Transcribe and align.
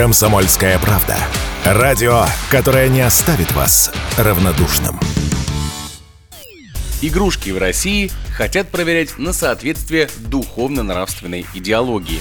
Комсомольская 0.00 0.78
правда. 0.78 1.18
Радио, 1.62 2.24
которое 2.50 2.88
не 2.88 3.02
оставит 3.02 3.52
вас 3.52 3.92
равнодушным. 4.16 4.98
Игрушки 7.02 7.50
в 7.50 7.58
России 7.58 8.10
хотят 8.34 8.70
проверять 8.70 9.18
на 9.18 9.34
соответствие 9.34 10.08
духовно-нравственной 10.20 11.44
идеологии. 11.52 12.20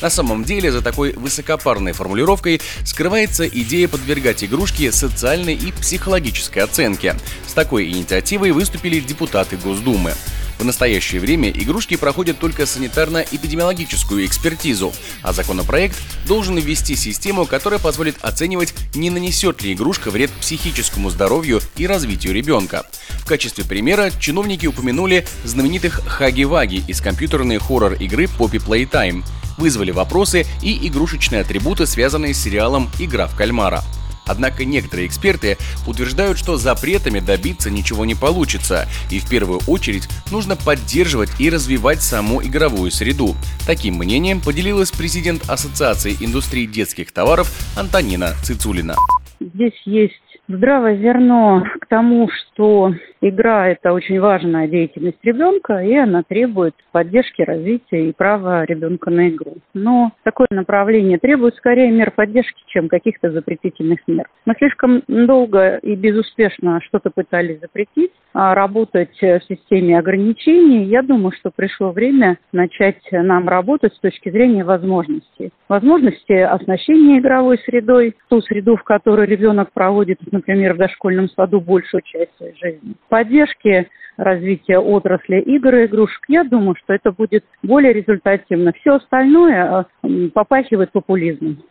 На 0.00 0.10
самом 0.10 0.44
деле 0.44 0.70
за 0.70 0.80
такой 0.80 1.12
высокопарной 1.12 1.90
формулировкой 1.90 2.60
скрывается 2.84 3.48
идея 3.48 3.88
подвергать 3.88 4.44
игрушки 4.44 4.88
социальной 4.92 5.54
и 5.54 5.72
психологической 5.72 6.62
оценке. 6.62 7.16
С 7.48 7.52
такой 7.52 7.88
инициативой 7.90 8.52
выступили 8.52 9.00
депутаты 9.00 9.56
Госдумы. 9.56 10.14
В 10.58 10.64
настоящее 10.64 11.20
время 11.20 11.50
игрушки 11.50 11.96
проходят 11.96 12.38
только 12.38 12.64
санитарно-эпидемиологическую 12.64 14.26
экспертизу, 14.26 14.92
а 15.22 15.32
законопроект 15.32 15.96
должен 16.26 16.58
ввести 16.58 16.96
систему, 16.96 17.46
которая 17.46 17.78
позволит 17.78 18.16
оценивать, 18.22 18.74
не 18.94 19.10
нанесет 19.10 19.62
ли 19.62 19.72
игрушка 19.72 20.10
вред 20.10 20.30
психическому 20.32 21.10
здоровью 21.10 21.60
и 21.76 21.86
развитию 21.86 22.34
ребенка. 22.34 22.84
В 23.20 23.24
качестве 23.24 23.64
примера 23.64 24.10
чиновники 24.18 24.66
упомянули 24.66 25.26
знаменитых 25.44 26.00
Хаги-Ваги 26.06 26.82
из 26.88 27.00
компьютерной 27.00 27.58
хоррор-игры 27.58 28.24
Poppy 28.24 28.58
Playtime, 28.58 29.22
вызвали 29.58 29.92
вопросы 29.92 30.44
и 30.62 30.88
игрушечные 30.88 31.42
атрибуты, 31.42 31.86
связанные 31.86 32.34
с 32.34 32.42
сериалом 32.42 32.90
«Игра 32.98 33.26
в 33.26 33.36
кальмара». 33.36 33.84
Однако 34.28 34.64
некоторые 34.64 35.06
эксперты 35.06 35.56
утверждают, 35.86 36.38
что 36.38 36.56
запретами 36.56 37.20
добиться 37.20 37.70
ничего 37.70 38.04
не 38.04 38.14
получится, 38.14 38.86
и 39.10 39.18
в 39.18 39.28
первую 39.28 39.60
очередь 39.66 40.08
нужно 40.30 40.56
поддерживать 40.56 41.30
и 41.38 41.50
развивать 41.50 42.02
саму 42.02 42.42
игровую 42.42 42.90
среду. 42.90 43.34
Таким 43.66 43.94
мнением 43.94 44.40
поделилась 44.40 44.90
президент 44.90 45.48
Ассоциации 45.48 46.16
индустрии 46.20 46.66
детских 46.66 47.12
товаров 47.12 47.50
Антонина 47.76 48.34
Цицулина. 48.42 48.94
Здесь 49.40 49.80
есть 49.84 50.14
здравое 50.48 50.96
зерно 50.96 51.64
к 51.80 51.86
тому, 51.86 52.28
что 52.28 52.92
игра– 53.20 53.68
это 53.68 53.92
очень 53.92 54.20
важная 54.20 54.68
деятельность 54.68 55.18
ребенка, 55.22 55.78
и 55.78 55.94
она 55.94 56.22
требует 56.22 56.74
поддержки, 56.92 57.42
развития 57.42 58.08
и 58.08 58.12
права 58.12 58.64
ребенка 58.64 59.10
на 59.10 59.28
игру. 59.28 59.56
Но 59.74 60.12
такое 60.24 60.48
направление 60.50 61.18
требует 61.18 61.56
скорее 61.56 61.90
мер 61.90 62.10
поддержки, 62.10 62.62
чем 62.66 62.88
каких-то 62.88 63.30
запретительных 63.30 64.00
мер. 64.06 64.28
Мы 64.44 64.54
слишком 64.58 65.02
долго 65.06 65.76
и 65.76 65.94
безуспешно 65.94 66.80
что-то 66.82 67.10
пытались 67.10 67.60
запретить, 67.60 68.12
работать 68.32 69.16
в 69.20 69.40
системе 69.48 69.98
ограничений. 69.98 70.84
Я 70.84 71.02
думаю, 71.02 71.32
что 71.32 71.50
пришло 71.50 71.90
время 71.92 72.38
начать 72.52 73.00
нам 73.10 73.48
работать 73.48 73.94
с 73.94 74.00
точки 74.00 74.30
зрения 74.30 74.64
возможностей. 74.64 75.50
Возможности 75.68 76.32
оснащения 76.32 77.18
игровой 77.18 77.58
средой, 77.58 78.14
ту 78.28 78.40
среду, 78.42 78.76
в 78.76 78.84
которой 78.84 79.26
ребенок 79.26 79.72
проводит, 79.72 80.18
например, 80.30 80.74
в 80.74 80.78
дошкольном 80.78 81.28
саду 81.30 81.60
большую 81.60 82.02
часть 82.02 82.36
своей 82.36 82.56
жизни. 82.56 82.94
Поддержки 83.08 83.88
развития 84.18 84.78
отрасли 84.78 85.40
игр 85.40 85.74
и 85.76 85.86
игрушек, 85.86 86.22
я 86.28 86.44
думаю, 86.44 86.74
что 86.82 86.92
это 86.92 87.12
будет 87.12 87.44
более 87.62 87.92
результативно. 87.92 88.72
Все 88.80 88.96
остальное 88.96 89.86
э, 90.02 90.28
попахивает 90.34 90.92
популизмом. 90.92 91.62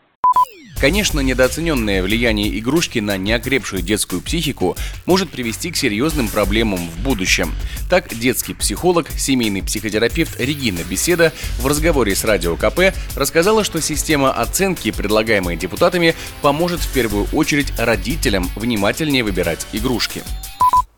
Конечно, 0.79 1.21
недооцененное 1.21 2.03
влияние 2.03 2.57
игрушки 2.59 2.99
на 2.99 3.17
неокрепшую 3.17 3.81
детскую 3.81 4.21
психику 4.21 4.77
может 5.07 5.31
привести 5.31 5.71
к 5.71 5.75
серьезным 5.75 6.27
проблемам 6.27 6.87
в 6.87 6.99
будущем. 6.99 7.51
Так, 7.89 8.13
детский 8.13 8.53
психолог, 8.53 9.09
семейный 9.09 9.63
психотерапевт 9.63 10.39
Регина 10.39 10.81
Беседа 10.87 11.33
в 11.59 11.65
разговоре 11.65 12.15
с 12.15 12.23
Радио 12.23 12.55
КП 12.55 12.95
рассказала, 13.15 13.63
что 13.63 13.81
система 13.81 14.31
оценки, 14.31 14.91
предлагаемая 14.91 15.55
депутатами, 15.55 16.13
поможет 16.43 16.79
в 16.79 16.93
первую 16.93 17.25
очередь 17.33 17.73
родителям 17.79 18.47
внимательнее 18.55 19.23
выбирать 19.23 19.65
игрушки. 19.73 20.21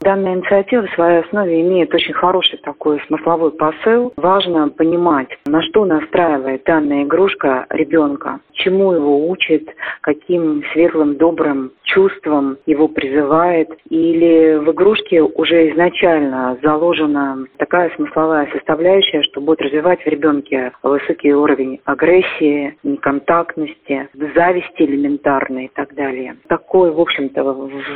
Данная 0.09 0.33
инициатива 0.33 0.87
в 0.87 0.93
своей 0.95 1.19
основе 1.19 1.61
имеет 1.61 1.93
очень 1.93 2.15
хороший 2.15 2.57
такой 2.63 2.99
смысловой 3.05 3.51
посыл. 3.51 4.11
Важно 4.17 4.67
понимать, 4.69 5.27
на 5.45 5.61
что 5.61 5.85
настраивает 5.85 6.63
данная 6.65 7.03
игрушка 7.03 7.67
ребенка, 7.69 8.39
чему 8.53 8.91
его 8.93 9.29
учит, 9.29 9.69
каким 10.01 10.63
светлым, 10.73 11.17
добрым 11.17 11.73
чувством 11.93 12.57
его 12.65 12.87
призывает. 12.87 13.69
Или 13.89 14.57
в 14.57 14.71
игрушке 14.71 15.21
уже 15.21 15.69
изначально 15.71 16.57
заложена 16.61 17.45
такая 17.57 17.91
смысловая 17.95 18.47
составляющая, 18.53 19.21
что 19.23 19.41
будет 19.41 19.61
развивать 19.61 20.01
в 20.01 20.07
ребенке 20.07 20.71
высокий 20.83 21.33
уровень 21.33 21.79
агрессии, 21.85 22.77
неконтактности, 22.83 24.09
зависти 24.35 24.83
элементарной 24.83 25.65
и 25.65 25.71
так 25.73 25.93
далее. 25.95 26.35
Такой, 26.47 26.91
в 26.91 26.99
общем-то, 26.99 27.43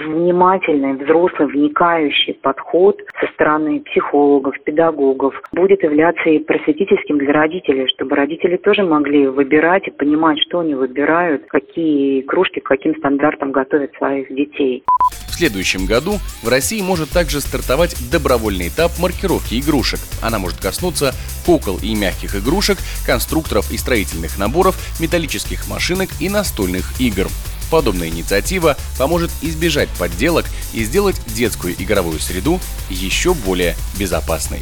внимательный, 0.07 0.93
взрослый, 0.93 1.47
вникающий 1.47 2.33
подход 2.33 2.99
со 3.19 3.27
стороны 3.33 3.81
психологов, 3.81 4.55
педагогов 4.63 5.39
будет 5.51 5.83
являться 5.83 6.29
и 6.29 6.39
просветительским 6.39 7.17
для 7.17 7.33
родителей, 7.33 7.87
чтобы 7.87 8.15
родители 8.15 8.57
тоже 8.57 8.83
могли 8.83 9.27
выбирать 9.27 9.87
и 9.87 9.91
понимать, 9.91 10.39
что 10.47 10.59
они 10.59 10.75
выбирают, 10.75 11.45
какие 11.47 12.21
кружки 12.21 12.59
к 12.59 12.65
каким 12.65 12.95
стандартам 12.97 13.51
готовят 13.51 13.82
своих 13.97 14.27
детей. 14.35 14.83
В 15.27 15.35
следующем 15.35 15.85
году 15.85 16.19
в 16.43 16.47
России 16.47 16.81
может 16.81 17.09
также 17.09 17.41
стартовать 17.41 17.95
добровольный 18.11 18.67
этап 18.67 18.97
маркировки 18.99 19.59
игрушек. 19.59 19.99
Она 20.21 20.37
может 20.39 20.59
коснуться 20.59 21.13
кукол 21.45 21.79
и 21.81 21.95
мягких 21.95 22.35
игрушек, 22.35 22.77
конструкторов 23.05 23.71
и 23.71 23.77
строительных 23.77 24.37
наборов, 24.37 24.77
металлических 24.99 25.67
машинок 25.67 26.09
и 26.19 26.29
настольных 26.29 27.01
игр. 27.01 27.27
Подобная 27.71 28.09
инициатива 28.09 28.77
поможет 28.99 29.31
избежать 29.41 29.89
подделок 29.97 30.45
и 30.73 30.83
сделать 30.83 31.19
детскую 31.33 31.73
игровую 31.73 32.19
среду 32.19 32.59
еще 32.89 33.33
более 33.33 33.75
безопасной. 33.97 34.61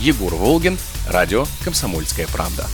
Егор 0.00 0.34
Волгин, 0.34 0.78
радио 1.08 1.44
«Комсомольская 1.64 2.26
правда». 2.28 2.66